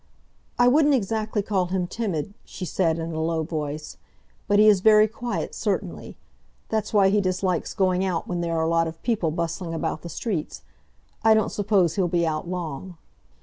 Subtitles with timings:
[0.57, 3.97] "I wouldn't exactly call him timid," she said, in a low voice,
[4.47, 6.17] "but he is very quiet, certainly.
[6.69, 10.01] That's why he dislikes going out when there are a lot of people bustling about
[10.01, 10.63] the streets.
[11.23, 12.97] I don't suppose he'll be out long."